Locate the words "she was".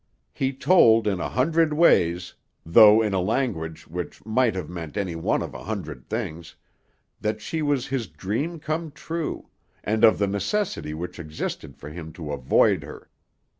7.39-7.85